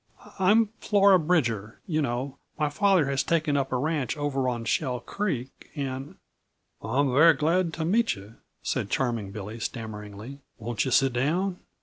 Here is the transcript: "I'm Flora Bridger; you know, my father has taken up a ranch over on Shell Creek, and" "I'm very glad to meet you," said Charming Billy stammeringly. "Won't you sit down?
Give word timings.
"I'm 0.39 0.69
Flora 0.79 1.19
Bridger; 1.19 1.79
you 1.85 2.01
know, 2.01 2.39
my 2.57 2.71
father 2.71 3.05
has 3.05 3.21
taken 3.21 3.55
up 3.55 3.71
a 3.71 3.77
ranch 3.77 4.17
over 4.17 4.49
on 4.49 4.65
Shell 4.65 5.01
Creek, 5.01 5.69
and" 5.75 6.15
"I'm 6.81 7.13
very 7.13 7.35
glad 7.35 7.71
to 7.75 7.85
meet 7.85 8.15
you," 8.15 8.37
said 8.63 8.89
Charming 8.89 9.29
Billy 9.31 9.59
stammeringly. 9.59 10.39
"Won't 10.57 10.85
you 10.85 10.89
sit 10.89 11.13
down? 11.13 11.59